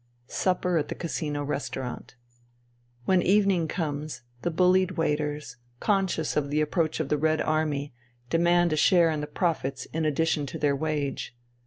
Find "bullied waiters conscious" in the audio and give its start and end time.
4.49-6.35